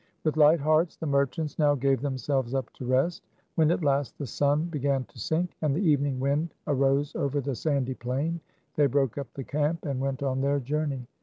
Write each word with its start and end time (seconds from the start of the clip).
With 0.23 0.35
light 0.35 0.59
hearts 0.59 0.97
the 0.97 1.05
merchants 1.05 1.59
now 1.59 1.75
gave 1.75 2.01
themselves 2.01 2.55
up 2.55 2.73
to 2.73 2.85
rest. 2.87 3.21
When, 3.53 3.69
at 3.69 3.83
last, 3.83 4.15
Aie 4.19 4.25
sun 4.25 4.65
began 4.65 5.03
to 5.03 5.19
sink, 5.19 5.55
and 5.61 5.75
the 5.75 5.87
evening 5.87 6.19
wind 6.19 6.55
arose 6.65 7.15
over 7.15 7.39
the 7.39 7.53
sandy 7.53 7.93
plain, 7.93 8.39
they 8.77 8.87
broke 8.87 9.19
up 9.19 9.31
the 9.35 9.43
camp 9.43 9.85
and 9.85 9.99
went 10.01 10.23
on 10.23 10.41
their 10.41 10.59
journey. 10.59 11.05